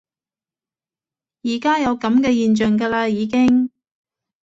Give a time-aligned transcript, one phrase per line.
[1.43, 3.69] 而家有噉嘅現象㗎啦已經